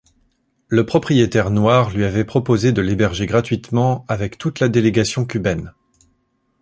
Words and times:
Le 0.67 0.83
propriétaire 0.83 1.51
noir 1.51 1.91
lui 1.91 2.05
avait 2.05 2.25
proposé 2.25 2.71
de 2.71 2.81
l'héberger 2.81 3.27
gratuitement, 3.27 4.03
avec 4.07 4.39
toute 4.39 4.59
la 4.59 4.67
délégation 4.67 5.25
cubaine. 5.27 5.73